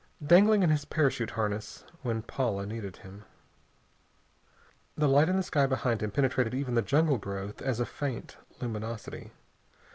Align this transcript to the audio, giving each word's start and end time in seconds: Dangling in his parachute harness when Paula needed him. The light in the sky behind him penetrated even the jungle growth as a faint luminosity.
Dangling 0.25 0.63
in 0.63 0.71
his 0.71 0.83
parachute 0.83 1.29
harness 1.29 1.83
when 2.01 2.23
Paula 2.23 2.65
needed 2.65 2.97
him. 2.97 3.23
The 4.95 5.07
light 5.07 5.29
in 5.29 5.35
the 5.35 5.43
sky 5.43 5.67
behind 5.67 6.01
him 6.01 6.09
penetrated 6.09 6.55
even 6.55 6.73
the 6.73 6.81
jungle 6.81 7.19
growth 7.19 7.61
as 7.61 7.79
a 7.79 7.85
faint 7.85 8.35
luminosity. 8.59 9.31